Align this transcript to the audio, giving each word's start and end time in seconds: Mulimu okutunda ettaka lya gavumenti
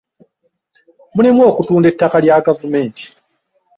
Mulimu 1.15 1.41
okutunda 1.49 1.85
ettaka 1.91 2.17
lya 2.23 2.37
gavumenti 2.45 3.05